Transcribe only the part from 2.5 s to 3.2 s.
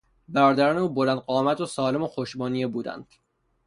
بودند.